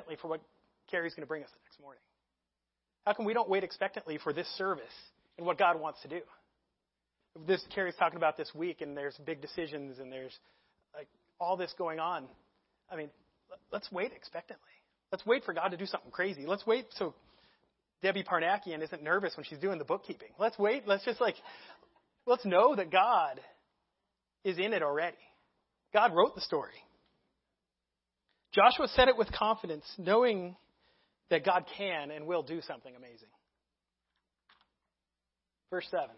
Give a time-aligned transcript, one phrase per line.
[0.00, 0.40] expectantly for what
[0.90, 2.00] Carrie's going to bring us the next morning?
[3.06, 4.84] How come we don't wait expectantly for this service
[5.36, 6.20] and what God wants to do?
[7.46, 10.36] This Carrie's talking about this week, and there's big decisions, and there's
[10.94, 11.06] like
[11.38, 12.26] all this going on.
[12.90, 13.10] I mean,
[13.72, 14.64] let's wait expectantly.
[15.12, 16.44] Let's wait for God to do something crazy.
[16.46, 17.14] Let's wait so
[18.02, 20.30] Debbie Parnakian isn't nervous when she's doing the bookkeeping.
[20.38, 20.84] Let's wait.
[20.86, 21.36] Let's just like,
[22.26, 23.40] let's know that God
[24.44, 25.16] is in it already.
[25.92, 26.74] God wrote the story.
[28.52, 30.56] Joshua said it with confidence, knowing
[31.30, 33.28] that God can and will do something amazing.
[35.70, 36.08] Verse 7.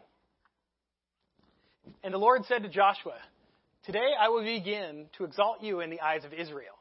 [2.03, 3.17] And the Lord said to Joshua,
[3.85, 6.75] Today I will begin to exalt you in the eyes of Israel,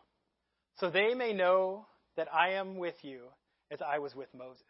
[0.79, 3.23] so they may know that I am with you
[3.71, 4.63] as I was with Moses.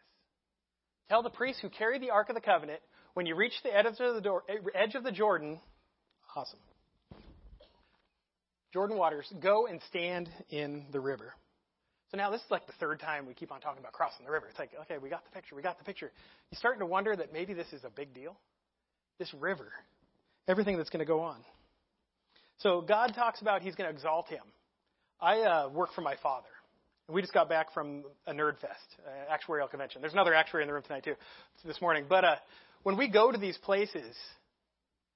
[1.08, 2.80] Tell the priests who carry the Ark of the Covenant,
[3.14, 4.42] when you reach the edge of the, door,
[4.74, 5.60] edge of the Jordan,
[6.34, 6.58] awesome.
[8.72, 11.34] Jordan waters, go and stand in the river.
[12.10, 14.32] So now this is like the third time we keep on talking about crossing the
[14.32, 14.46] river.
[14.48, 16.10] It's like, okay, we got the picture, we got the picture.
[16.50, 18.36] You're starting to wonder that maybe this is a big deal.
[19.18, 19.72] This river,
[20.48, 21.38] everything that's going to go on.
[22.58, 24.42] So God talks about He's going to exalt Him.
[25.20, 26.48] I uh, work for my father.
[27.08, 30.00] We just got back from a Nerd Fest, uh, actuarial convention.
[30.00, 31.14] There's another actuary in the room tonight too,
[31.64, 32.04] this morning.
[32.08, 32.36] But uh,
[32.82, 34.16] when we go to these places,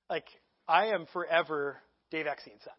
[0.08, 0.26] like
[0.68, 1.78] I am forever
[2.10, 2.74] Dave Eckstein's son.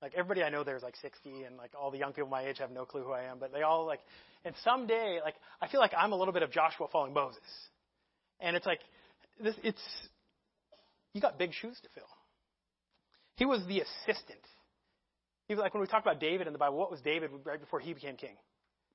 [0.00, 2.42] Like everybody I know there is like 60, and like all the young people my
[2.42, 3.38] age have no clue who I am.
[3.38, 4.00] But they all like,
[4.44, 7.40] and someday, like I feel like I'm a little bit of Joshua following Moses,
[8.40, 8.80] and it's like
[9.42, 9.54] this.
[9.64, 9.82] It's
[11.14, 12.08] you got big shoes to fill.
[13.36, 14.40] He was the assistant.
[15.48, 17.60] He was like when we talk about David in the Bible, what was David right
[17.60, 18.36] before he became king?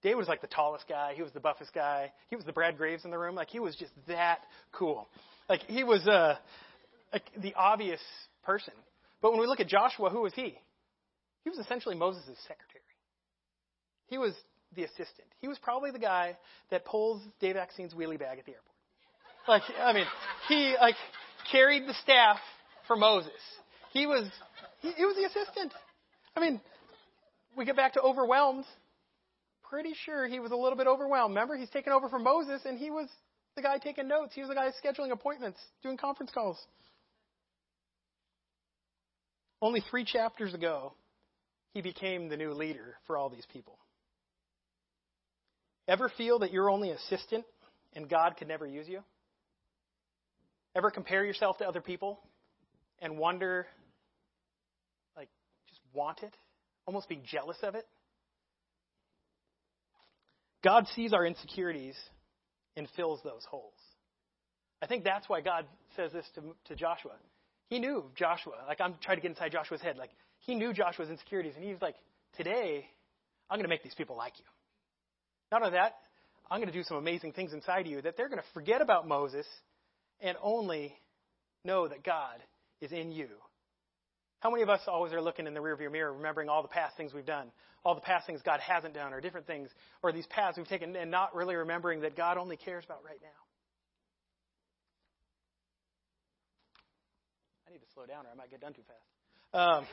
[0.04, 1.14] David was like the tallest guy.
[1.16, 2.12] He was the buffest guy.
[2.30, 3.36] He was the Brad Graves in the room.
[3.36, 4.40] Like he was just that
[4.72, 5.08] cool.
[5.50, 6.36] Like he was uh,
[7.12, 8.02] like the obvious
[8.44, 8.74] person.
[9.22, 10.58] But when we look at Joshua, who was he?
[11.44, 12.84] He was essentially Moses' secretary.
[14.08, 14.34] He was
[14.76, 15.28] the assistant.
[15.40, 16.38] He was probably the guy
[16.72, 18.74] that pulls Dave Eckstein's wheelie bag at the airport.
[19.48, 20.06] Like, I mean,
[20.48, 20.96] he like
[21.52, 22.38] carried the staff
[22.88, 23.32] for Moses.
[23.92, 24.30] He was
[24.82, 25.74] he, he was the assistant.
[26.36, 26.62] I mean,
[27.58, 28.66] we get back to overwhelmed.
[29.70, 31.34] Pretty sure he was a little bit overwhelmed.
[31.34, 33.09] Remember, he's taken over from Moses, and he was
[33.56, 34.34] the guy taking notes.
[34.34, 36.58] He was the guy scheduling appointments, doing conference calls.
[39.62, 40.94] Only three chapters ago,
[41.73, 43.78] he became the new leader for all these people.
[45.88, 47.45] Ever feel that you're only assistant
[47.94, 49.03] and God could never use you?
[50.75, 52.19] Ever compare yourself to other people
[53.00, 53.67] and wonder,
[55.17, 55.29] like,
[55.67, 56.35] just want it?
[56.85, 57.85] Almost be jealous of it?
[60.63, 61.95] God sees our insecurities
[62.78, 63.73] and fills those holes.
[64.81, 67.13] I think that's why God says this to, to Joshua.
[67.69, 68.53] He knew Joshua.
[68.67, 69.97] Like, I'm trying to get inside Joshua's head.
[69.97, 70.11] Like,
[70.46, 71.96] he knew Joshua's insecurities, and he's like,
[72.38, 72.86] Today,
[73.50, 74.46] I'm going to make these people like you.
[75.52, 75.94] Not only that,
[76.50, 78.82] I'm going to do some amazing things inside of you that they're going to forget
[78.82, 79.46] about Moses
[80.20, 80.96] and only
[81.64, 82.42] know that God
[82.82, 83.28] is in you.
[84.40, 86.98] How many of us always are looking in the rearview mirror, remembering all the past
[86.98, 87.52] things we've done,
[87.86, 89.70] all the past things God hasn't done, or different things,
[90.02, 93.20] or these paths we've taken, and not really remembering that God only cares about right
[93.22, 93.28] now?
[97.68, 99.00] I need to slow down, or I might get done too fast.
[99.53, 99.86] Um,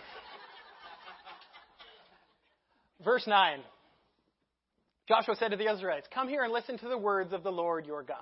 [3.04, 3.60] Verse 9
[5.08, 7.84] Joshua said to the Israelites, Come here and listen to the words of the Lord
[7.84, 8.18] your God.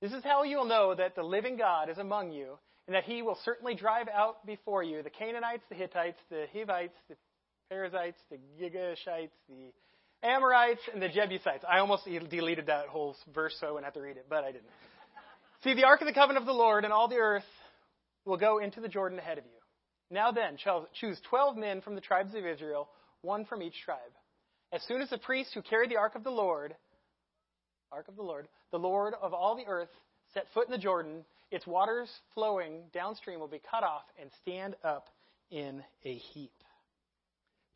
[0.00, 3.04] This is how you will know that the living God is among you, and that
[3.04, 7.16] he will certainly drive out before you the Canaanites, the Hittites, the Hivites, the
[7.68, 9.72] Perizzites, the Girgashites, the
[10.22, 11.64] Amorites, and the Jebusites.
[11.68, 14.52] I almost deleted that whole verse so I wouldn't have to read it, but I
[14.52, 14.68] didn't.
[15.64, 17.44] See, the ark of the covenant of the Lord and all the earth
[18.24, 19.50] will go into the Jordan ahead of you.
[20.10, 20.58] Now then,
[21.00, 22.88] choose twelve men from the tribes of Israel
[23.22, 23.98] one from each tribe.
[24.72, 26.74] As soon as the priest who carried the ark of the Lord,
[27.90, 29.88] ark of the Lord, the Lord of all the earth,
[30.34, 34.74] set foot in the Jordan, its waters flowing downstream will be cut off and stand
[34.82, 35.08] up
[35.50, 36.52] in a heap.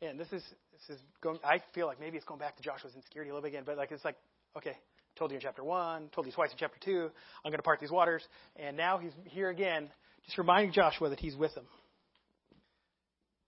[0.01, 1.39] And this is this is going.
[1.43, 3.77] I feel like maybe it's going back to Joshua's insecurity a little bit again, but
[3.77, 4.15] like it's like
[4.55, 4.75] okay,
[5.15, 7.09] told you in chapter one, told you twice in chapter two.
[7.43, 8.23] I'm going to part these waters,
[8.55, 9.89] and now he's here again,
[10.25, 11.65] just reminding Joshua that he's with him.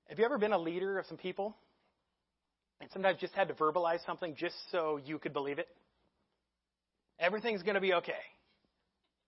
[0.07, 1.56] Have you ever been a leader of some people
[2.81, 5.67] and sometimes just had to verbalize something just so you could believe it.
[7.19, 8.13] Everything's going to be okay.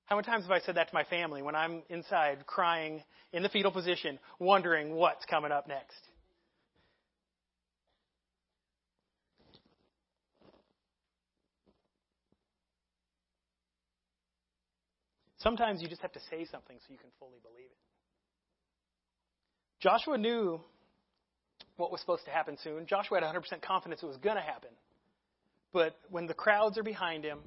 [0.06, 3.04] How many times have I said that to my family when I'm inside crying
[3.34, 5.98] in the fetal position, wondering what's coming up next?
[15.38, 17.78] Sometimes you just have to say something so you can fully believe it.
[19.80, 20.62] Joshua knew
[21.82, 22.86] what was supposed to happen soon.
[22.86, 24.70] Joshua had 100% confidence it was going to happen.
[25.74, 27.40] But when the crowds are behind him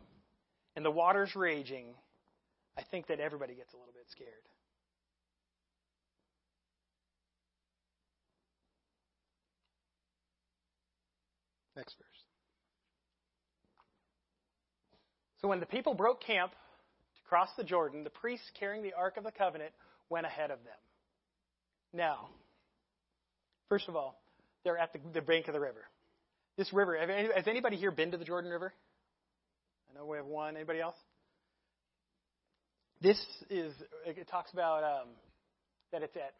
[0.75, 1.86] and the water's raging,
[2.76, 4.31] I think that everybody gets a little bit scared.
[11.76, 12.06] Next verse.
[15.40, 19.16] So when the people broke camp to cross the Jordan, the priests carrying the Ark
[19.16, 19.72] of the Covenant
[20.08, 20.75] went ahead of them.
[21.92, 22.31] Now,
[23.69, 24.23] first of all,
[24.64, 25.84] they're at the, the bank of the river.
[26.56, 26.96] This river,
[27.34, 28.72] has anybody here been to the Jordan River?
[29.90, 30.56] I know we have one.
[30.56, 30.96] Anybody else?
[33.00, 33.20] This
[33.50, 33.72] is,
[34.06, 35.08] it talks about um,
[35.93, 36.34] that it's at,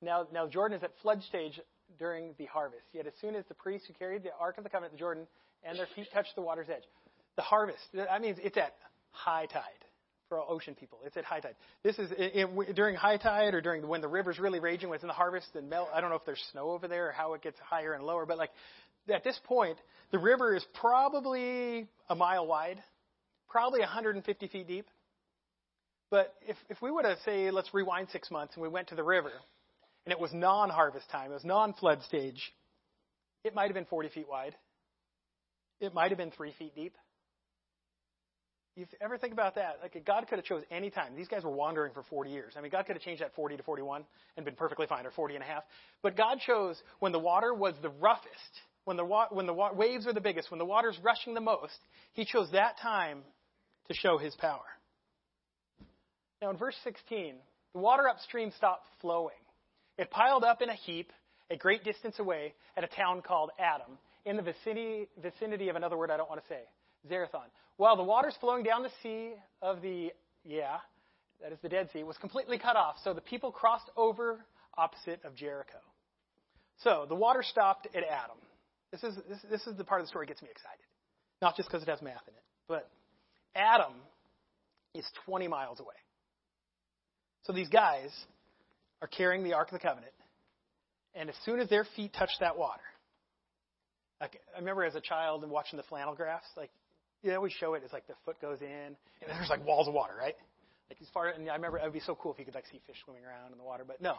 [0.00, 1.60] now, now Jordan is at flood stage
[1.98, 2.84] during the harvest.
[2.92, 5.26] Yet as soon as the priests who carried the Ark of the Covenant, the Jordan,
[5.64, 6.84] and their feet touched the water's edge,
[7.36, 8.74] the harvest, that means it's at
[9.10, 9.62] high tide
[10.32, 10.98] for ocean people.
[11.04, 11.56] It's at high tide.
[11.82, 14.96] This is it, it, during high tide or during when the river's really raging, when
[14.96, 15.90] it's in the harvest and melt.
[15.92, 18.24] I don't know if there's snow over there or how it gets higher and lower,
[18.24, 18.48] but like
[19.12, 19.76] at this point,
[20.10, 22.82] the river is probably a mile wide,
[23.50, 24.86] probably 150 feet deep.
[26.10, 28.94] But if, if we were to say, let's rewind six months and we went to
[28.94, 29.32] the river,
[30.06, 32.54] and it was non harvest time, it was non flood stage,
[33.44, 34.54] it might have been 40 feet wide.
[35.78, 36.94] It might have been three feet deep.
[38.74, 39.78] You ever think about that?
[39.82, 41.14] Like God could have chose any time.
[41.14, 42.54] These guys were wandering for 40 years.
[42.56, 44.04] I mean, God could have changed that 40 to 41
[44.36, 45.62] and been perfectly fine, or 40 and a half.
[46.02, 48.30] But God chose when the water was the roughest,
[48.84, 51.40] when the, wa- when the wa- waves are the biggest, when the water's rushing the
[51.40, 51.78] most.
[52.14, 53.18] He chose that time
[53.88, 54.64] to show His power.
[56.40, 57.34] Now, in verse 16,
[57.74, 59.36] the water upstream stopped flowing.
[59.98, 61.12] It piled up in a heap
[61.50, 65.98] a great distance away at a town called Adam, in the vicinity, vicinity of another
[65.98, 66.62] word I don't want to say,
[67.10, 67.48] Zarethan.
[67.76, 70.12] While the waters flowing down the sea of the,
[70.44, 70.78] yeah,
[71.42, 74.44] that is the Dead Sea, was completely cut off, so the people crossed over
[74.76, 75.78] opposite of Jericho.
[76.78, 78.36] So the water stopped at Adam.
[78.90, 80.84] This is, this, this is the part of the story that gets me excited.
[81.40, 82.88] Not just because it has math in it, but
[83.54, 83.94] Adam
[84.94, 85.94] is 20 miles away.
[87.44, 88.10] So these guys
[89.00, 90.12] are carrying the Ark of the Covenant,
[91.14, 92.82] and as soon as their feet touch that water,
[94.20, 96.70] like I remember as a child and watching the flannel graphs, like
[97.22, 98.96] they always show it as like the foot goes in, and
[99.28, 100.34] there's like walls of water, right?
[100.90, 102.66] Like as far, and I remember it would be so cool if you could like
[102.66, 104.16] see fish swimming around in the water, but no,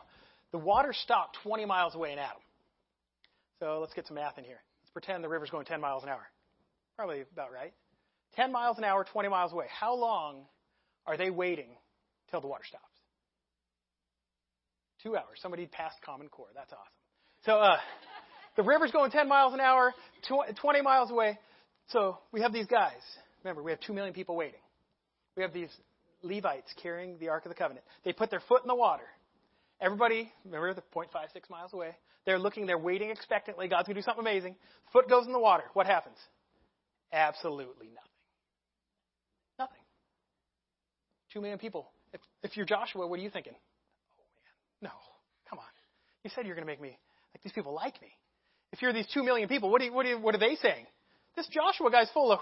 [0.51, 2.41] the water stopped 20 miles away in Adam.
[3.59, 4.59] So let's get some math in here.
[4.81, 6.25] Let's pretend the river's going 10 miles an hour.
[6.95, 7.73] Probably about right.
[8.35, 9.65] 10 miles an hour, 20 miles away.
[9.69, 10.45] How long
[11.05, 11.69] are they waiting
[12.31, 12.83] till the water stops?
[15.01, 15.39] Two hours.
[15.41, 16.47] Somebody passed Common Core.
[16.55, 16.94] That's awesome.
[17.45, 17.77] So uh,
[18.55, 19.94] the river's going 10 miles an hour,
[20.27, 21.38] 20 miles away.
[21.89, 23.01] So we have these guys.
[23.44, 24.59] Remember, we have 2 million people waiting.
[25.35, 25.69] We have these
[26.21, 27.85] Levites carrying the Ark of the Covenant.
[28.06, 29.03] They put their foot in the water.
[29.81, 31.95] Everybody, remember, the 0.56 miles away.
[32.25, 33.68] They're looking, they're waiting expectantly.
[33.68, 34.56] God's going to do something amazing.
[34.94, 35.65] Foot goes in the water.
[35.74, 36.18] What happens?
[37.12, 38.00] Absolutely nothing.
[39.59, 39.81] Nothing.
[41.33, 41.91] Two million people.
[42.13, 43.53] If, if you're Joshua, what are you thinking?
[43.53, 44.24] Oh,
[44.81, 44.91] man.
[44.91, 44.97] No.
[45.50, 45.65] Come on.
[46.24, 46.97] You said you're going to make me,
[47.33, 48.09] like, these people like me.
[48.71, 50.86] If you're these two million people, what, you, what, you, what are they saying?
[51.35, 52.39] This Joshua guy's full of,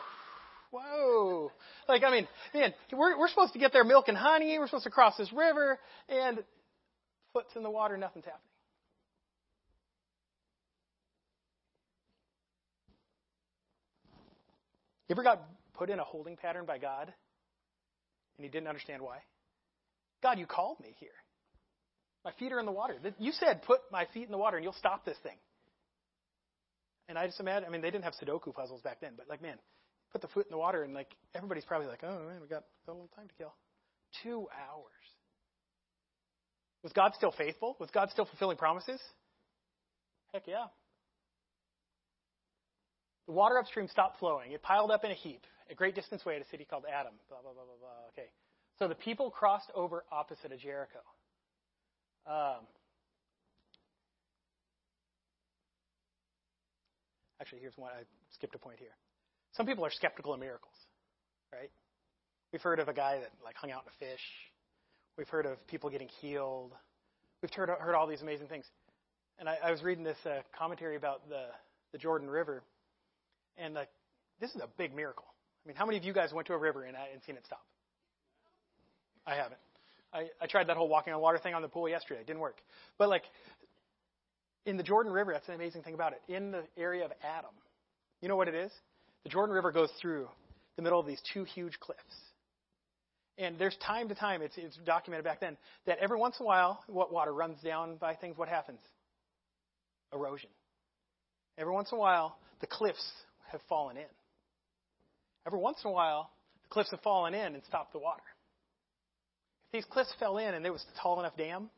[0.72, 1.52] whoa.
[1.88, 4.58] Like, I mean, man, we're, we're supposed to get there milk and honey.
[4.60, 5.80] We're supposed to cross this river,
[6.10, 6.44] and
[7.34, 8.42] foot's in the water, nothing's happening.
[15.08, 15.42] You ever got
[15.74, 17.12] put in a holding pattern by God
[18.38, 19.18] and you didn't understand why?
[20.24, 21.10] God, you called me here.
[22.24, 22.96] My feet are in the water.
[23.20, 25.36] You said, put my feet in the water and you'll stop this thing.
[27.10, 29.42] And I just imagine, I mean, they didn't have Sudoku puzzles back then, but like,
[29.42, 29.58] man,
[30.12, 32.64] put the foot in the water and like, everybody's probably like, oh, man, we got
[32.88, 33.54] a little time to kill.
[34.24, 34.92] Two hours.
[36.84, 37.76] Was God still faithful?
[37.80, 39.00] Was God still fulfilling promises?
[40.34, 40.66] Heck yeah.
[43.28, 44.52] The water upstream stopped flowing.
[44.52, 47.14] It piled up in a heap, a great distance away at a city called Adam.
[47.30, 48.08] Blah, blah, blah, blah, blah.
[48.14, 48.30] Okay.
[48.80, 51.00] So the people crossed over opposite of Jericho.
[52.26, 52.66] Um,
[57.42, 57.90] Actually, here's one.
[57.92, 58.04] I
[58.36, 58.96] skipped a point here.
[59.54, 60.76] Some people are skeptical of miracles,
[61.52, 61.72] right?
[62.54, 64.22] We've heard of a guy that like hung out in a fish.
[65.18, 66.72] We've heard of people getting healed.
[67.42, 68.66] We've heard, heard all these amazing things.
[69.40, 71.46] And I, I was reading this uh, commentary about the,
[71.94, 72.62] the Jordan River,
[73.58, 73.86] and uh,
[74.40, 75.26] this is a big miracle.
[75.66, 77.38] I mean, how many of you guys went to a river and, uh, and seen
[77.38, 77.66] it stop?
[79.26, 79.60] I haven't.
[80.14, 82.22] I, I tried that whole walking on water thing on the pool yesterday.
[82.22, 82.58] It didn't work.
[83.00, 83.24] But like
[84.66, 86.22] in the Jordan River, that's an amazing thing about it.
[86.28, 87.52] In the area of Adam,
[88.22, 88.72] you know what it is?
[89.24, 90.28] The Jordan River goes through
[90.76, 92.02] the middle of these two huge cliffs.
[93.38, 96.48] And there's time to time, it's, it's documented back then, that every once in a
[96.48, 98.80] while, what water runs down by things, what happens?
[100.14, 100.50] Erosion.
[101.58, 103.04] Every once in a while, the cliffs
[103.52, 104.04] have fallen in.
[105.48, 106.30] Every once in a while,
[106.64, 108.22] the cliffs have fallen in and stopped the water.
[109.68, 111.70] If these cliffs fell in and there was a tall enough dam,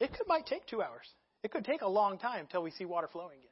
[0.00, 1.06] it could, might take two hours.
[1.42, 3.48] It could take a long time until we see water flowing again.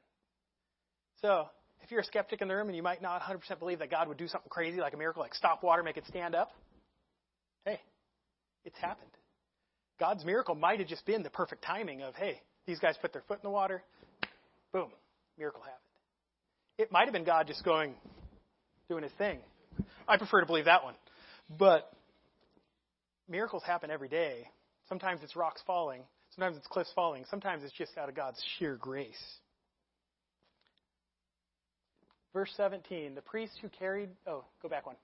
[1.23, 1.49] So,
[1.83, 4.09] if you're a skeptic in the room and you might not 100% believe that God
[4.09, 6.53] would do something crazy like a miracle, like stop water, make it stand up,
[7.65, 7.81] hey,
[8.65, 9.11] it's happened.
[9.99, 13.23] God's miracle might have just been the perfect timing of, hey, these guys put their
[13.29, 13.83] foot in the water,
[14.73, 14.91] boom,
[15.39, 15.81] miracle happened.
[16.79, 17.95] It might have been God just going,
[18.89, 19.39] doing his thing.
[20.09, 20.95] I prefer to believe that one.
[21.59, 21.91] But
[23.29, 24.49] miracles happen every day.
[24.89, 26.03] Sometimes it's rocks falling,
[26.35, 29.23] sometimes it's cliffs falling, sometimes it's just out of God's sheer grace.
[32.33, 34.97] Verse 17 the priests who carried, oh, go back one.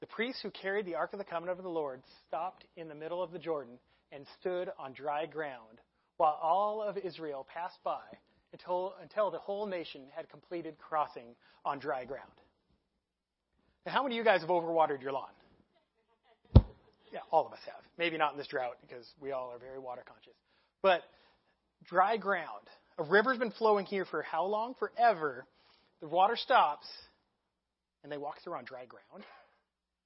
[0.00, 2.94] The priests who carried the Ark of the Covenant of the Lord stopped in the
[2.94, 3.78] middle of the Jordan
[4.12, 5.78] and stood on dry ground
[6.16, 8.00] while all of Israel passed by
[8.52, 12.30] until, until the whole nation had completed crossing on dry ground.
[13.86, 15.30] Now, how many of you guys have overwatered your lawn?
[17.30, 17.82] All of us have.
[17.98, 20.34] Maybe not in this drought because we all are very water conscious.
[20.82, 21.02] But
[21.84, 22.66] dry ground.
[22.98, 24.74] A river's been flowing here for how long?
[24.78, 25.46] Forever.
[26.00, 26.86] The water stops
[28.02, 29.24] and they walk through on dry ground.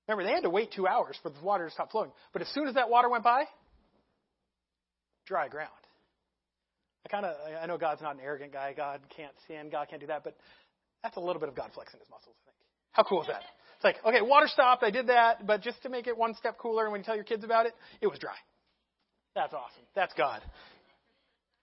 [0.06, 2.10] Remember, they had to wait two hours for the water to stop flowing.
[2.32, 3.44] But as soon as that water went by,
[5.26, 5.70] dry ground.
[7.06, 8.74] I kind of, I know God's not an arrogant guy.
[8.76, 9.70] God can't sin.
[9.70, 10.24] God can't do that.
[10.24, 10.36] But
[11.02, 12.68] that's a little bit of God flexing his muscles, I think.
[12.92, 13.42] How cool is that?
[13.84, 14.82] It's like, okay, water stopped.
[14.82, 15.46] I did that.
[15.46, 17.66] But just to make it one step cooler, and when you tell your kids about
[17.66, 18.36] it, it was dry.
[19.34, 19.82] That's awesome.
[19.94, 20.40] That's God.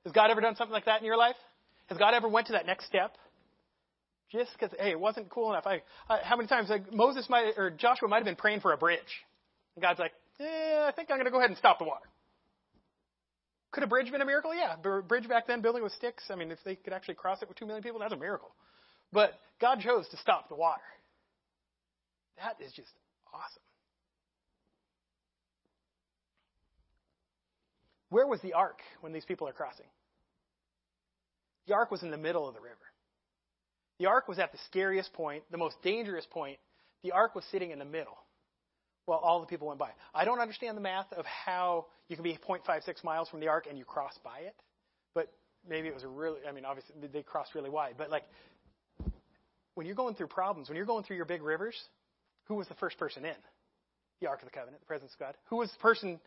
[0.04, 1.36] Has God ever done something like that in your life?
[1.88, 3.16] Has God ever went to that next step?
[4.32, 5.66] Just because, hey, it wasn't cool enough.
[5.66, 8.72] I, I, how many times like Moses might or Joshua might have been praying for
[8.72, 9.00] a bridge,
[9.76, 12.06] and God's like, eh, I think I'm going to go ahead and stop the water.
[13.72, 14.54] Could a bridge been a miracle?
[14.56, 16.24] Yeah, a bridge back then, building with sticks.
[16.30, 18.54] I mean, if they could actually cross it with two million people, that's a miracle.
[19.12, 20.82] But God chose to stop the water.
[22.44, 22.92] That is just
[23.34, 23.62] awesome.
[28.10, 29.86] Where was the ark when these people are crossing?
[31.68, 32.76] The ark was in the middle of the river.
[34.00, 36.58] The ark was at the scariest point, the most dangerous point.
[37.04, 38.18] The ark was sitting in the middle
[39.06, 39.92] while all the people went by.
[40.14, 43.68] I don't understand the math of how you can be 0.56 miles from the ark
[43.70, 44.56] and you cross by it,
[45.14, 45.32] but
[45.68, 48.24] maybe it was a really, I mean, obviously they crossed really wide, but like
[49.76, 51.76] when you're going through problems, when you're going through your big rivers,
[52.52, 53.34] who was the first person in?
[54.20, 55.36] The Ark of the Covenant, the presence of God.
[55.46, 56.20] Who was the person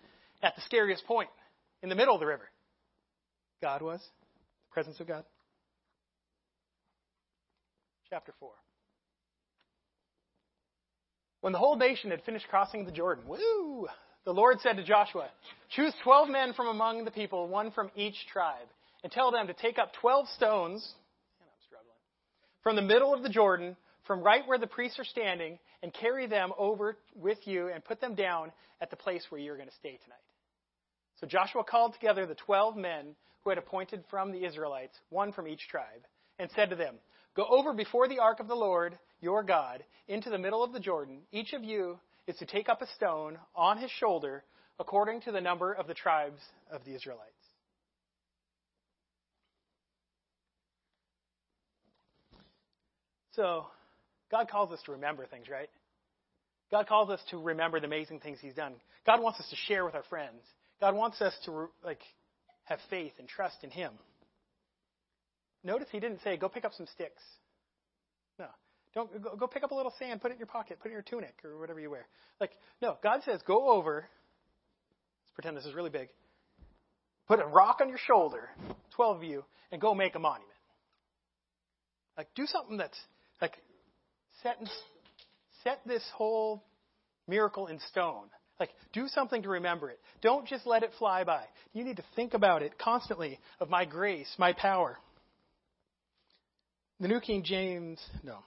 [0.43, 1.28] at the scariest point
[1.83, 2.49] in the middle of the river?
[3.61, 4.00] God was.
[4.00, 5.25] The presence of God.
[8.09, 8.50] Chapter 4.
[11.43, 13.87] When the whole nation had finished crossing the Jordan, woo!
[14.25, 15.28] The Lord said to Joshua,
[15.76, 18.69] Choose twelve men from among the people, one from each tribe,
[19.02, 20.95] and tell them to take up twelve stones,
[22.62, 23.76] from the middle of the Jordan,
[24.07, 28.00] from right where the priests are standing, and carry them over with you and put
[28.00, 28.50] them down
[28.81, 30.17] at the place where you're going to stay tonight.
[31.21, 35.47] So Joshua called together the twelve men who had appointed from the Israelites, one from
[35.47, 36.07] each tribe,
[36.38, 36.95] and said to them,
[37.37, 40.81] Go over before the ark of the Lord your God into the middle of the
[40.81, 41.19] Jordan.
[41.33, 44.43] Each of you is to take up a stone on his shoulder
[44.81, 46.41] according to the number of the tribes
[46.73, 47.29] of the Israelites.
[53.33, 53.67] So,
[54.31, 55.71] God calls us to remember things, right?
[56.71, 58.75] God calls us to remember the amazing things He's done.
[59.07, 60.43] God wants us to share with our friends.
[60.81, 62.00] God wants us to like
[62.64, 63.93] have faith and trust in Him.
[65.62, 67.23] Notice He didn't say, "Go pick up some sticks."
[68.38, 68.47] No,
[68.95, 70.90] don't go, go pick up a little sand, put it in your pocket, put it
[70.90, 72.07] in your tunic or whatever you wear.
[72.40, 74.07] Like, no, God says, go over.
[75.23, 76.09] Let's pretend this is really big.
[77.26, 78.50] Put a rock on your shoulder,
[78.95, 80.50] 12 of you, and go make a monument.
[82.16, 82.99] Like, do something that's,
[83.40, 83.54] like,
[84.44, 84.68] set, in,
[85.64, 86.62] set this whole
[87.26, 88.26] miracle in stone.
[88.60, 89.98] Like, do something to remember it.
[90.22, 91.42] Don't just let it fly by.
[91.72, 94.96] You need to think about it constantly of my grace, my power.
[97.00, 98.38] The New King James, no.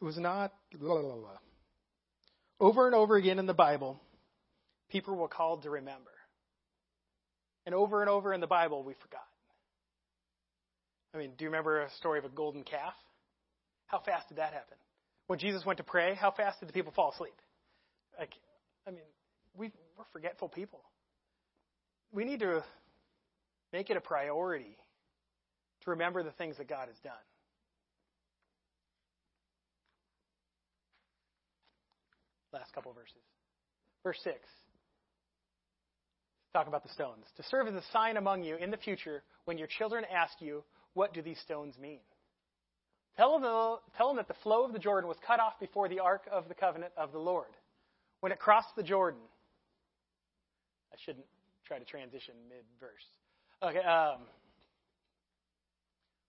[0.00, 0.54] It was not.
[0.72, 1.38] Blah, blah, blah.
[2.58, 4.00] Over and over again in the Bible,
[4.88, 6.10] people were called to remember.
[7.66, 9.20] And over and over in the Bible, we forgot.
[11.14, 12.94] I mean, do you remember a story of a golden calf?
[13.90, 14.76] How fast did that happen?
[15.26, 17.34] When Jesus went to pray, how fast did the people fall asleep?
[18.18, 18.32] Like,
[18.86, 19.00] I mean,
[19.56, 20.80] we, we're forgetful people.
[22.12, 22.64] We need to
[23.72, 24.76] make it a priority
[25.82, 27.12] to remember the things that God has done.
[32.52, 33.14] Last couple verses.
[34.04, 34.36] Verse 6.
[36.52, 37.24] Talk about the stones.
[37.36, 40.62] To serve as a sign among you in the future when your children ask you,
[40.94, 42.00] what do these stones mean?
[43.16, 46.00] Tell them, tell them that the flow of the Jordan was cut off before the
[46.00, 47.50] ark of the covenant of the Lord.
[48.20, 49.20] When it crossed the Jordan,
[50.92, 51.26] I shouldn't
[51.66, 53.04] try to transition mid verse.
[53.62, 54.20] Okay, um,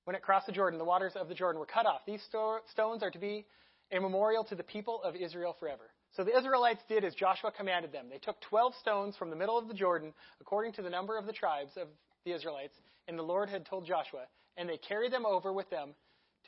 [0.05, 2.01] when it crossed the Jordan, the waters of the Jordan were cut off.
[2.05, 3.45] These sto- stones are to be
[3.91, 5.91] a memorial to the people of Israel forever.
[6.15, 8.07] So the Israelites did as Joshua commanded them.
[8.09, 11.25] They took 12 stones from the middle of the Jordan, according to the number of
[11.25, 11.87] the tribes of
[12.25, 12.75] the Israelites,
[13.07, 14.25] and the Lord had told Joshua,
[14.57, 15.95] and they carried them over with them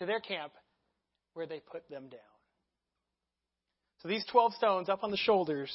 [0.03, 0.51] to their camp
[1.33, 2.19] where they put them down.
[4.01, 5.74] So these 12 stones up on the shoulders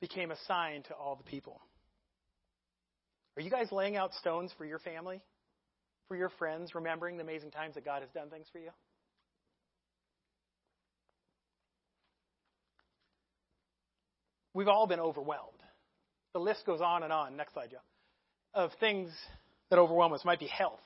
[0.00, 1.60] became a sign to all the people.
[3.36, 5.22] Are you guys laying out stones for your family,
[6.08, 8.68] for your friends, remembering the amazing times that God has done things for you?
[14.52, 15.62] We've all been overwhelmed.
[16.34, 17.36] The list goes on and on.
[17.36, 17.78] Next slide, Joe.
[18.52, 19.10] Of things
[19.70, 20.20] that overwhelm us.
[20.20, 20.80] It might be health.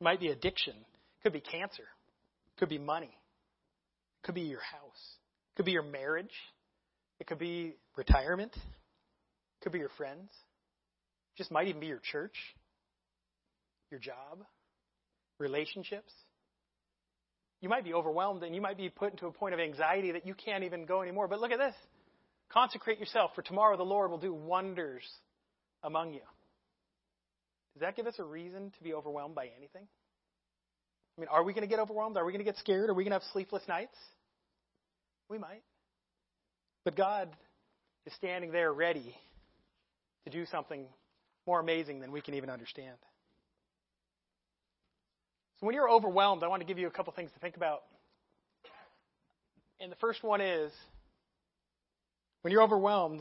[0.00, 0.74] It might be addiction.
[0.74, 1.84] It could be cancer.
[2.60, 3.06] Could be money.
[3.06, 5.16] It could be your house.
[5.52, 6.34] It could be your marriage.
[7.18, 8.52] It could be retirement.
[8.54, 10.30] It could be your friends.
[11.38, 12.34] Just might even be your church,
[13.90, 14.44] your job,
[15.38, 16.12] relationships.
[17.62, 20.26] You might be overwhelmed and you might be put into a point of anxiety that
[20.26, 21.28] you can't even go anymore.
[21.28, 21.74] But look at this.
[22.52, 25.04] Consecrate yourself, for tomorrow the Lord will do wonders
[25.82, 26.20] among you.
[27.72, 29.86] Does that give us a reason to be overwhelmed by anything?
[31.20, 32.16] I mean, are we going to get overwhelmed?
[32.16, 32.88] Are we going to get scared?
[32.88, 33.94] Are we going to have sleepless nights?
[35.28, 35.60] We might.
[36.82, 37.28] But God
[38.06, 39.14] is standing there ready
[40.24, 40.86] to do something
[41.46, 42.96] more amazing than we can even understand.
[45.58, 47.82] So when you're overwhelmed, I want to give you a couple things to think about.
[49.78, 50.72] And the first one is
[52.40, 53.20] when you're overwhelmed,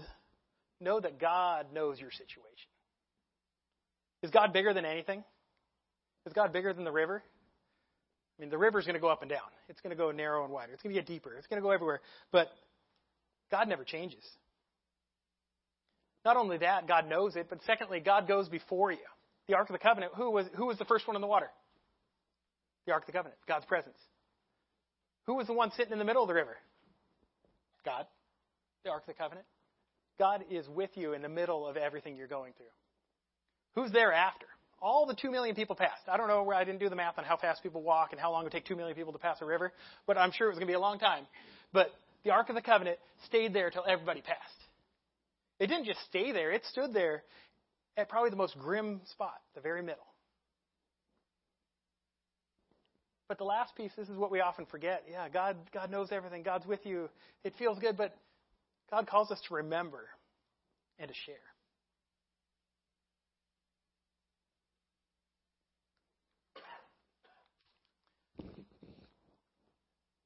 [0.79, 2.69] know that God knows your situation.
[4.23, 5.21] Is God bigger than anything?
[6.25, 7.21] Is God bigger than the river?
[8.39, 9.41] I mean, the river's going to go up and down.
[9.67, 10.71] It's going to go narrow and wider.
[10.71, 11.35] It's going to get deeper.
[11.35, 11.99] It's going to go everywhere.
[12.31, 12.47] But
[13.51, 14.23] God never changes.
[16.23, 18.97] Not only that, God knows it, but secondly, God goes before you.
[19.47, 21.49] The Ark of the Covenant, who was, who was the first one in the water?
[22.85, 23.97] The Ark of the Covenant, God's presence.
[25.25, 26.55] Who was the one sitting in the middle of the river?
[27.83, 28.05] God
[28.83, 29.45] the Ark of the Covenant?
[30.17, 32.65] God is with you in the middle of everything you're going through.
[33.75, 34.45] Who's there after?
[34.81, 36.03] All the 2 million people passed.
[36.07, 38.19] I don't know where I didn't do the math on how fast people walk and
[38.19, 39.73] how long it would take 2 million people to pass a river,
[40.07, 41.25] but I'm sure it was going to be a long time.
[41.73, 41.91] But
[42.23, 44.39] the Ark of the Covenant stayed there till everybody passed.
[45.59, 47.23] It didn't just stay there, it stood there
[47.97, 50.05] at probably the most grim spot, the very middle.
[53.27, 55.03] But the last piece, this is what we often forget.
[55.09, 56.41] Yeah, God, God knows everything.
[56.41, 57.09] God's with you.
[57.43, 58.17] It feels good, but
[58.89, 60.07] God calls us to remember
[60.97, 61.35] and to share.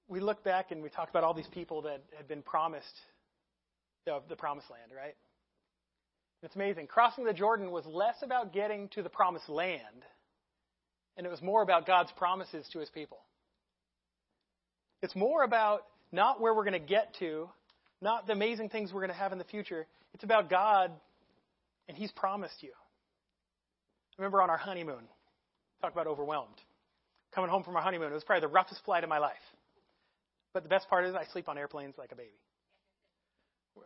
[0.08, 2.96] We look back and we talk about all these people that had been promised
[4.06, 5.16] the, the promised land, right?
[6.42, 6.88] It's amazing.
[6.88, 10.04] Crossing the Jordan was less about getting to the promised land,
[11.16, 13.20] and it was more about God's promises to his people.
[15.02, 17.50] It's more about not where we're going to get to,
[18.02, 19.88] not the amazing things we're going to have in the future.
[20.14, 20.92] It's about God,
[21.88, 22.72] and He's promised you.
[24.18, 25.04] Remember on our honeymoon,
[25.82, 26.56] talk about overwhelmed.
[27.34, 29.34] Coming home from our honeymoon, it was probably the roughest flight of my life.
[30.54, 32.38] But the best part is I sleep on airplanes like a baby.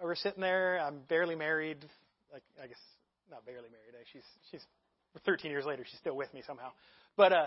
[0.02, 0.80] We're sitting there.
[0.80, 1.86] I'm barely married.
[2.32, 2.78] Like I guess
[3.32, 4.06] not barely married.
[4.12, 4.62] She's she's
[5.26, 5.86] 13 years later.
[5.90, 6.72] She's still with me somehow.
[7.16, 7.46] But uh,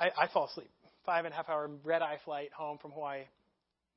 [0.00, 0.70] I, I fall asleep.
[1.04, 3.22] Five and a half hour red eye flight home from Hawaii.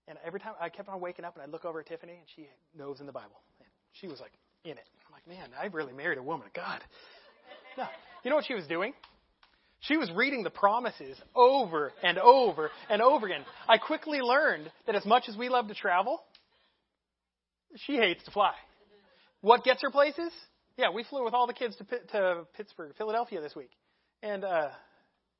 [0.07, 2.27] And every time I kept on waking up and I'd look over at Tiffany and
[2.35, 3.41] she knows in the Bible.
[3.59, 4.85] And she was like in it.
[5.07, 6.81] I'm like, man, I really married a woman of God.
[7.77, 7.85] No.
[8.23, 8.93] You know what she was doing?
[9.87, 13.45] She was reading the promises over and over and over again.
[13.67, 16.23] I quickly learned that as much as we love to travel,
[17.85, 18.53] she hates to fly.
[19.41, 20.31] What gets her places?
[20.77, 23.71] Yeah, we flew with all the kids to, to Pittsburgh, Philadelphia this week.
[24.23, 24.69] And, uh,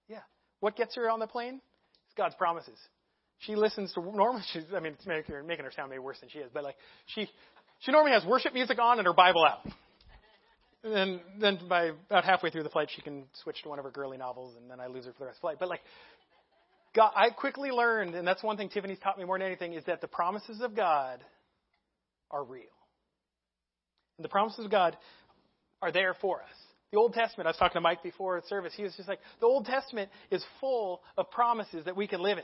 [0.08, 0.20] yeah,
[0.60, 1.60] what gets her on the plane?
[2.06, 2.78] It's God's promises.
[3.40, 4.44] She listens to normally.
[4.54, 6.64] She's, I mean, it's making her, making her sound maybe worse than she is, but
[6.64, 6.76] like
[7.08, 7.28] she,
[7.80, 9.60] she normally has worship music on and her Bible out.
[10.86, 13.86] And then, then by about halfway through the flight, she can switch to one of
[13.86, 15.58] her girly novels, and then I lose her for the rest of the flight.
[15.60, 15.82] But like,
[16.96, 19.84] God, I quickly learned, and that's one thing Tiffany's taught me more than anything, is
[19.86, 21.22] that the promises of God
[22.30, 22.64] are real.
[24.20, 24.96] And the promises of God
[25.82, 26.56] are there for us.
[26.92, 29.48] The Old Testament, I was talking to Mike before service, he was just like, the
[29.48, 32.44] Old Testament is full of promises that we can live in.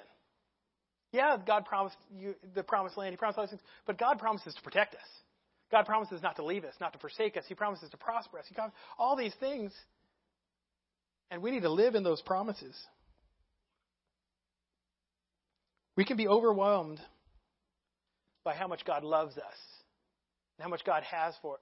[1.14, 3.12] Yeah, God promised you the promised land.
[3.12, 3.62] He promised all these things.
[3.86, 5.02] But God promises to protect us.
[5.72, 7.46] God promises not to leave us, not to forsake us.
[7.48, 8.46] He promises to prosper us.
[8.48, 9.74] He promises all these things.
[11.30, 12.76] And we need to live in those promises.
[15.96, 17.00] We can be overwhelmed
[18.44, 19.44] by how much God loves us,
[20.58, 21.62] and how much God has for us,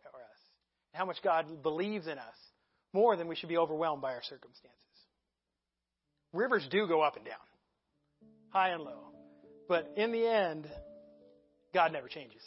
[0.94, 2.36] and how much God believes in us,
[2.94, 4.74] more than we should be overwhelmed by our circumstances.
[6.32, 7.36] Rivers do go up and down,
[8.50, 9.12] high and low.
[9.68, 10.68] But in the end,
[11.74, 12.42] God never changes.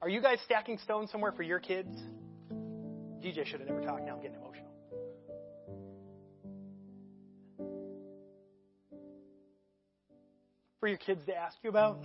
[0.00, 1.88] Are you guys stacking stones somewhere for your kids?
[3.20, 4.04] DJ should have never talked.
[4.04, 4.68] Now I'm getting emotional.
[10.78, 12.00] For your kids to ask you about?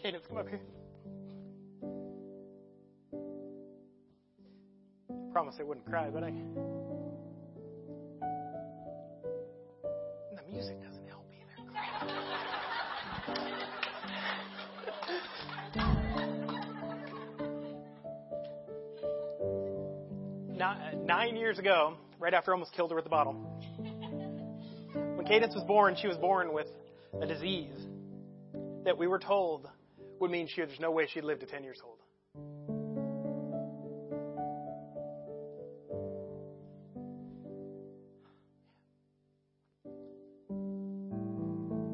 [0.00, 0.60] Cadence, come up here.
[5.10, 6.32] I promised I wouldn't cry, but I.
[21.06, 23.34] Nine years ago, right after I almost killed her with the bottle,
[25.14, 26.66] when Cadence was born, she was born with
[27.22, 27.78] a disease
[28.84, 29.68] that we were told
[30.18, 31.98] would mean she, there's no way she'd live to 10 years old.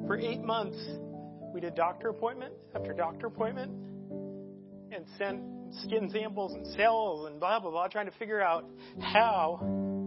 [0.06, 0.78] For eight months,
[1.52, 3.91] we did doctor appointment after doctor appointment
[5.02, 8.64] and sent skin samples and cells and blah, blah, blah, trying to figure out
[9.00, 9.58] how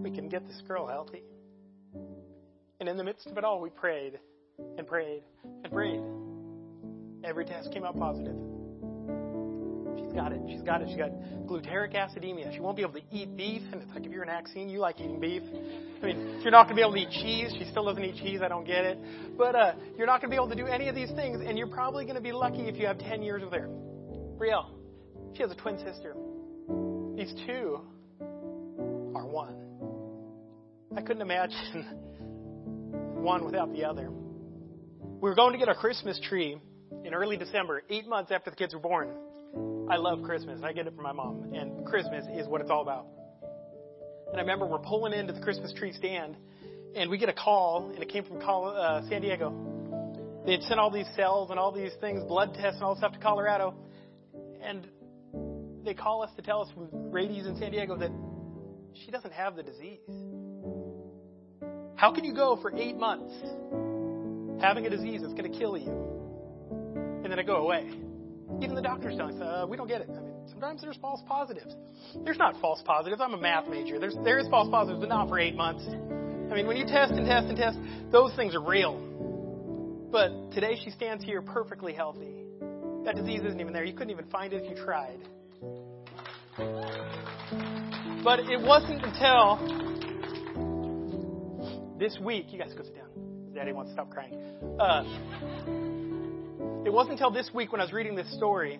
[0.03, 1.23] we can get this girl healthy.
[2.79, 4.19] And in the midst of it all, we prayed
[4.77, 5.23] and prayed
[5.63, 6.01] and prayed.
[7.23, 8.35] Every test came out positive.
[9.97, 10.41] She's got it.
[10.49, 10.89] She's got it.
[10.89, 11.11] She's got
[11.47, 12.53] glutaric acidemia.
[12.53, 13.61] She won't be able to eat beef.
[13.71, 15.41] And it's like if you're an Axine, you like eating beef.
[16.01, 17.53] I mean, you're not going to be able to eat cheese.
[17.57, 18.41] She still doesn't eat cheese.
[18.43, 18.99] I don't get it.
[19.37, 21.41] But uh, you're not going to be able to do any of these things.
[21.45, 23.69] And you're probably going to be lucky if you have 10 years with her.
[24.37, 24.74] Brielle,
[25.35, 26.15] she has a twin sister.
[27.15, 27.79] These two
[29.15, 29.55] are one.
[30.95, 31.83] I couldn't imagine
[33.15, 34.09] one without the other.
[34.09, 36.57] We were going to get our Christmas tree
[37.03, 39.09] in early December, eight months after the kids were born.
[39.89, 40.61] I love Christmas.
[40.63, 43.05] I get it from my mom, and Christmas is what it's all about.
[44.29, 46.37] And I remember we're pulling into the Christmas tree stand,
[46.95, 49.53] and we get a call, and it came from uh, San Diego.
[50.45, 52.99] They had sent all these cells and all these things, blood tests and all this
[52.99, 53.75] stuff to Colorado,
[54.61, 54.87] and
[55.85, 58.11] they call us to tell us from Rady's in San Diego that
[58.93, 59.99] she doesn't have the disease.
[61.95, 63.33] How can you go for eight months
[64.61, 65.91] having a disease that's going to kill you,
[67.23, 67.89] and then it go away?
[68.61, 70.09] Even the doctors tell us, uh, we don't get it.
[70.09, 71.73] I mean, sometimes there's false positives.
[72.23, 73.21] There's not false positives.
[73.21, 73.99] I'm a math major.
[73.99, 75.85] There's there is false positives, but not for eight months.
[75.87, 77.77] I mean, when you test and test and test,
[78.11, 78.99] those things are real.
[80.11, 82.45] But today she stands here perfectly healthy.
[83.03, 83.83] That disease isn't even there.
[83.83, 85.19] You couldn't even find it if you tried.
[86.57, 89.59] But it wasn't until
[91.99, 92.45] this week.
[92.49, 93.09] You guys go sit down.
[93.53, 94.33] Daddy wants to stop crying.
[94.79, 95.03] Uh,
[96.85, 98.79] it wasn't until this week when I was reading this story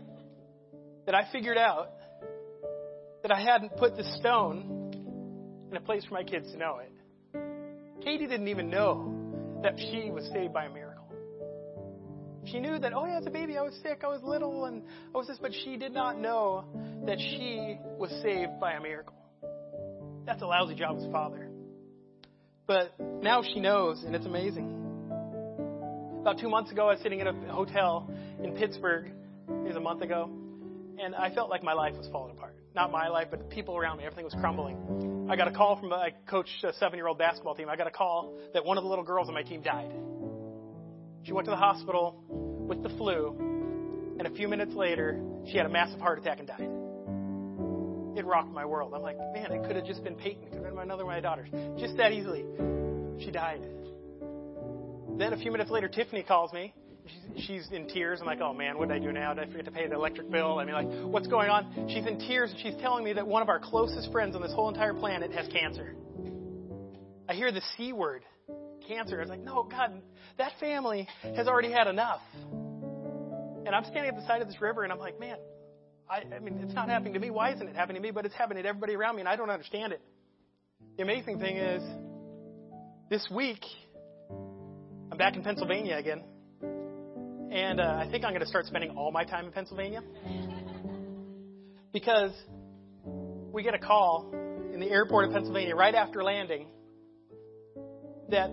[1.06, 1.92] that I figured out
[3.24, 6.92] that I hadn't put the stone in a place for my kids to know it.
[8.04, 10.85] Katie didn't even know that she was saved by a miracle.
[12.46, 14.84] She knew that, oh yeah, as a baby I was sick, I was little, and
[15.14, 16.66] I was this, but she did not know
[17.06, 19.16] that she was saved by a miracle.
[20.26, 21.50] That's a lousy job as a father.
[22.68, 24.86] But now she knows, and it's amazing.
[26.22, 28.10] About two months ago, I was sitting in a hotel
[28.44, 29.12] in Pittsburgh.
[29.48, 30.30] It was a month ago.
[31.00, 32.56] And I felt like my life was falling apart.
[32.74, 34.06] Not my life, but the people around me.
[34.06, 35.28] Everything was crumbling.
[35.30, 37.70] I got a call from, I coach a seven year old basketball team.
[37.70, 39.92] I got a call that one of the little girls on my team died.
[41.26, 43.36] She went to the hospital with the flu,
[44.20, 46.70] and a few minutes later, she had a massive heart attack and died.
[48.18, 48.94] It rocked my world.
[48.96, 50.44] I'm like, man, it could have just been Peyton.
[50.44, 51.50] It could have been another one of my daughters.
[51.80, 52.46] Just that easily.
[53.20, 53.62] She died.
[55.18, 56.74] Then a few minutes later, Tiffany calls me.
[57.36, 58.20] She's, she's in tears.
[58.22, 59.34] I'm like, oh man, what did I do now?
[59.34, 60.60] Did I forget to pay the electric bill?
[60.60, 61.90] I mean, like, what's going on?
[61.90, 64.54] She's in tears and she's telling me that one of our closest friends on this
[64.54, 65.96] whole entire planet has cancer.
[67.28, 68.24] I hear the C word,
[68.88, 69.18] cancer.
[69.18, 70.02] I was like, no, God,
[70.38, 72.22] that family has already had enough.
[73.66, 75.38] And I'm standing at the side of this river and I'm like, man,
[76.10, 77.32] I, I mean, it's not happening to me.
[77.32, 78.12] Why isn't it happening to me?
[78.12, 80.02] But it's happening to everybody around me and I don't understand it.
[80.98, 81.82] The amazing thing is,
[83.10, 83.64] this week,
[85.12, 86.24] I'm back in Pennsylvania again.
[87.52, 90.02] And uh, I think I'm going to start spending all my time in Pennsylvania.
[91.94, 92.32] Because
[93.52, 94.32] we get a call
[94.74, 96.68] in the airport of Pennsylvania right after landing
[98.30, 98.50] that,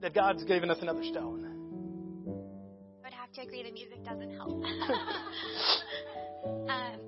[0.00, 1.44] that God's given us another stone.
[3.00, 4.62] I would have to agree the music doesn't help.
[6.68, 7.00] um,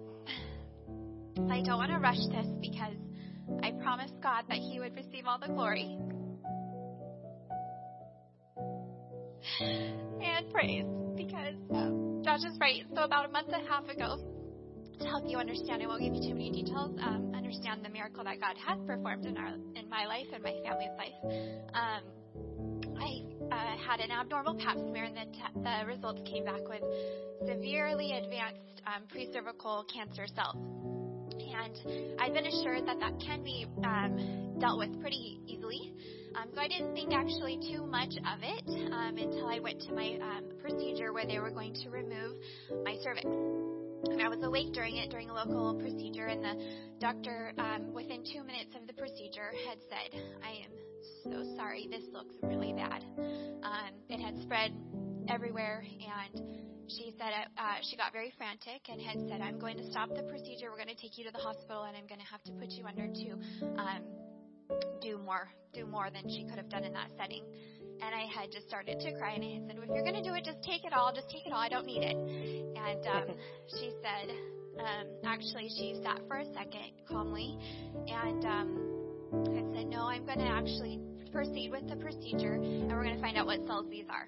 [1.50, 2.96] I don't want to rush this because
[3.62, 5.98] I promised God that He would receive all the glory.
[9.60, 12.82] And praise because um, Josh is right.
[12.94, 14.18] So, about a month and a half ago,
[15.00, 16.98] to help you understand, I won't give you too many details.
[17.02, 20.54] Um, understand the miracle that God has performed in our in my life and my
[20.62, 21.14] family's life.
[21.74, 22.02] Um,
[22.98, 26.82] I uh, had an abnormal Pap smear, and the, t- the results came back with
[27.46, 30.56] severely advanced um, pre-cervical cancer cells.
[31.32, 35.94] And I've been assured that that can be um, dealt with pretty easily.
[36.34, 39.92] Um, so I didn't think actually too much of it um, until I went to
[39.92, 42.36] my um, procedure where they were going to remove
[42.84, 43.26] my cervix.
[44.04, 46.54] And I was awake during it, during a local procedure, and the
[47.00, 50.72] doctor, um, within two minutes of the procedure, had said, I am
[51.24, 53.04] so sorry, this looks really bad.
[53.62, 54.72] Um, it had spread
[55.28, 56.42] everywhere, and
[56.88, 60.22] she said uh, she got very frantic and had said, I'm going to stop the
[60.22, 62.52] procedure, we're going to take you to the hospital, and I'm going to have to
[62.52, 63.28] put you under to
[63.78, 64.02] um,
[65.02, 67.44] do more, do more than she could have done in that setting.
[68.02, 70.22] And I had just started to cry, and I had said, well, "If you're going
[70.22, 71.12] to do it, just take it all.
[71.12, 71.60] Just take it all.
[71.60, 73.36] I don't need it." And um,
[73.68, 74.34] she said,
[74.80, 77.58] um, actually, she sat for a second calmly,
[78.08, 78.68] and um,
[79.52, 83.22] I said, "No, I'm going to actually proceed with the procedure, and we're going to
[83.22, 84.26] find out what cells these are."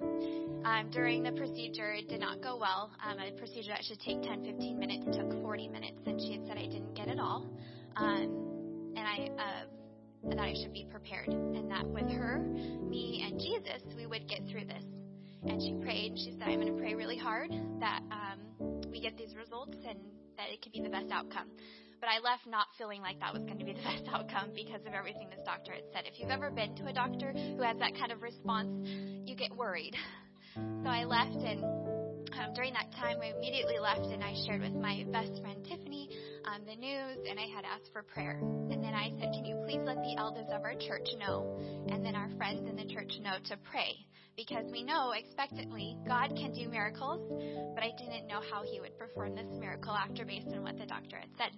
[0.64, 2.90] Um, during the procedure, it did not go well.
[3.04, 6.46] Um, a procedure that should take 10, 15 minutes took 40 minutes, and she had
[6.46, 7.46] said I didn't get it all,
[7.96, 9.28] um, and I.
[9.38, 9.81] Uh,
[10.28, 14.40] that I should be prepared, and that with her, me, and Jesus, we would get
[14.50, 14.84] through this.
[15.44, 19.00] And she prayed, and she said, I'm going to pray really hard that um, we
[19.00, 19.98] get these results and
[20.36, 21.48] that it could be the best outcome.
[22.00, 24.80] But I left not feeling like that was going to be the best outcome because
[24.86, 26.04] of everything this doctor had said.
[26.06, 28.88] If you've ever been to a doctor who has that kind of response,
[29.26, 29.94] you get worried.
[30.54, 34.74] So I left, and um, during that time, I immediately left and I shared with
[34.74, 36.08] my best friend Tiffany
[36.44, 38.38] um, the news, and I had asked for prayer.
[38.70, 42.04] And then I said, Can you please let the elders of our church know, and
[42.04, 43.94] then our friends in the church know to pray?
[44.36, 47.20] Because we know expectantly God can do miracles,
[47.74, 50.86] but I didn't know how He would perform this miracle after based on what the
[50.86, 51.52] doctor had said.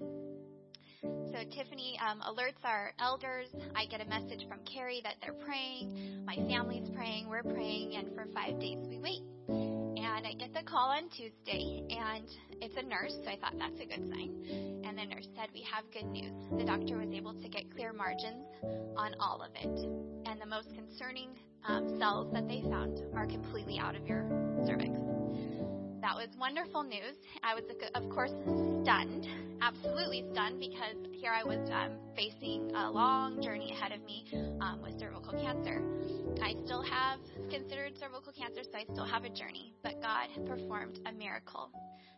[1.05, 3.49] So Tiffany um, alerts our elders.
[3.75, 6.25] I get a message from Carrie that they're praying.
[6.25, 7.29] My family's praying.
[7.29, 9.23] We're praying, and for five days we wait.
[9.49, 12.29] And I get the call on Tuesday, and
[12.63, 14.83] it's a nurse, so I thought that's a good sign.
[14.87, 16.33] And the nurse said, We have good news.
[16.57, 18.47] The doctor was able to get clear margins
[18.97, 19.89] on all of it.
[20.27, 21.31] And the most concerning
[21.67, 24.25] um, cells that they found are completely out of your
[24.67, 24.97] cervix.
[26.05, 27.17] That was wonderful news.
[27.43, 27.65] I was,
[27.95, 28.31] of course,
[28.85, 29.27] stunned,
[29.63, 34.27] absolutely stunned, because here I was um, facing a long journey ahead of me
[34.61, 35.81] um, with cervical cancer.
[36.43, 39.73] I still have considered cervical cancer, so I still have a journey.
[39.83, 41.71] But God performed a miracle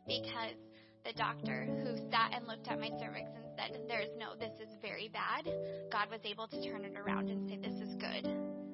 [0.09, 0.59] because
[1.05, 4.75] the doctor who sat and looked at my cervix and said, There's no, this is
[4.83, 5.46] very bad,
[5.92, 8.27] God was able to turn it around and say, This is good.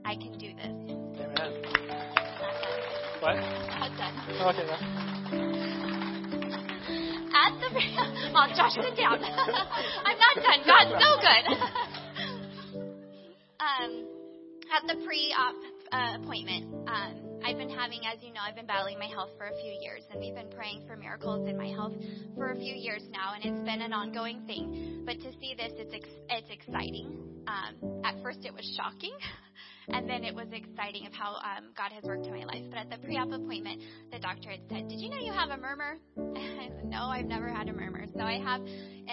[0.06, 0.72] I can do this.
[1.20, 3.01] Amen.
[3.22, 3.36] What?
[3.38, 4.18] That's done.
[4.34, 4.66] Okay.
[4.66, 4.74] no.
[7.30, 7.70] At the
[8.34, 9.22] well, Josh, sit down.
[9.22, 10.60] I'm not done.
[10.66, 11.44] God's so good.
[13.60, 13.90] um,
[14.74, 15.54] at the pre-op
[15.92, 19.46] uh, appointment, um, I've been having, as you know, I've been battling my health for
[19.46, 21.94] a few years, and we've been praying for miracles in my health
[22.34, 25.04] for a few years now, and it's been an ongoing thing.
[25.06, 27.44] But to see this, it's ex- it's exciting.
[27.46, 29.14] Um, at first, it was shocking.
[29.88, 32.62] And then it was exciting of how um, God has worked in my life.
[32.70, 35.56] But at the pre-op appointment, the doctor had said, "Did you know you have a
[35.56, 38.60] murmur?" I said, "No, I've never had a murmur." So I have,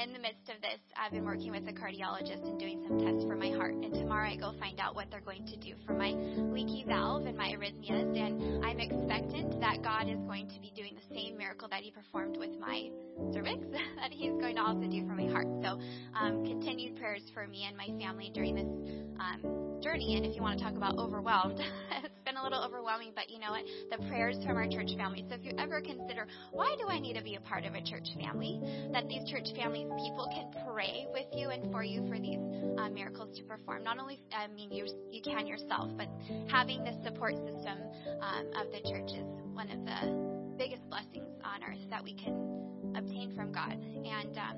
[0.04, 3.26] in the midst of this, I've been working with a cardiologist and doing some tests
[3.28, 3.74] for my heart.
[3.74, 7.26] And tomorrow I go find out what they're going to do for my leaky valve
[7.26, 8.16] and my arrhythmias.
[8.18, 11.92] And I'm expectant that God is going to be doing the same miracle that He
[11.92, 12.90] performed with my
[13.34, 13.60] cervix
[14.00, 15.48] that He's going to also do for my heart.
[15.62, 15.80] So
[16.16, 18.72] um, continued prayers for me and my family during this
[19.20, 20.16] um, journey.
[20.16, 21.60] And if you want to talk about overwhelmed,
[22.04, 23.64] it's been a little overwhelming, but you know what?
[23.92, 25.26] The prayers from our church family.
[25.30, 27.82] So if you ever consider, why do I need to be a part of a
[27.82, 28.60] church family?
[28.94, 32.40] That these church families, people can pray with you and for you for these
[32.78, 33.84] uh, miracles to perform.
[33.84, 36.08] Not only, I mean, you, you can yourself, but
[36.48, 37.78] having this support system
[38.22, 42.94] um, of the church is one of the biggest blessings on earth that we can
[42.96, 43.72] obtain from God.
[43.72, 44.56] And um,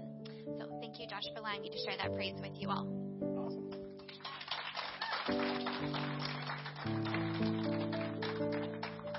[0.58, 2.88] so thank you, Josh, for allowing me to share that praise with you all.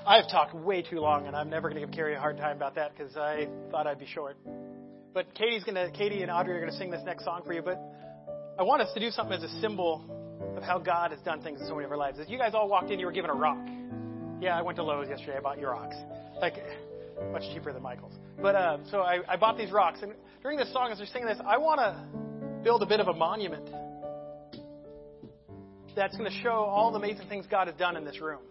[0.05, 2.57] I've talked way too long, and I'm never going to give Carrie a hard time
[2.57, 4.35] about that because I thought I'd be short.
[5.13, 7.61] But Katie's gonna, Katie and Audrey are going to sing this next song for you.
[7.61, 7.79] But
[8.57, 10.03] I want us to do something as a symbol
[10.57, 12.19] of how God has done things in so many of our lives.
[12.19, 13.65] As you guys all walked in, you were given a rock.
[14.41, 15.37] Yeah, I went to Lowe's yesterday.
[15.37, 15.95] I bought your rocks,
[16.41, 16.55] like
[17.31, 18.13] much cheaper than Michael's.
[18.41, 21.27] But uh, so I, I bought these rocks, and during this song, as they're singing
[21.27, 21.95] this, I want to
[22.63, 23.69] build a bit of a monument
[25.95, 28.41] that's going to show all the amazing things God has done in this room.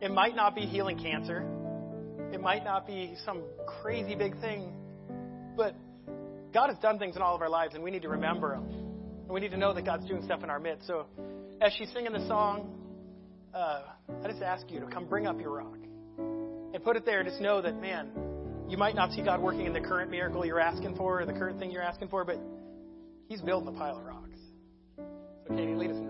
[0.00, 1.46] It might not be healing cancer,
[2.32, 3.42] it might not be some
[3.82, 4.72] crazy big thing,
[5.58, 5.74] but
[6.54, 8.64] God has done things in all of our lives, and we need to remember them.
[9.24, 10.86] And we need to know that God's doing stuff in our midst.
[10.86, 11.06] So,
[11.60, 12.70] as she's singing the song,
[13.52, 13.82] uh,
[14.24, 15.76] I just ask you to come bring up your rock
[16.16, 17.22] and put it there.
[17.24, 18.08] Just know that, man,
[18.68, 21.32] you might not see God working in the current miracle you're asking for or the
[21.32, 22.38] current thing you're asking for, but
[23.28, 24.38] He's building a pile of rocks.
[24.96, 26.07] So, Katie, lead us in